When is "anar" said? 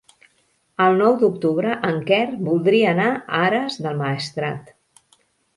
2.95-3.07